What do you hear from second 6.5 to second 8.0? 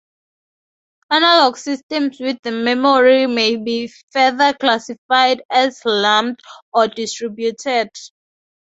or "distributed".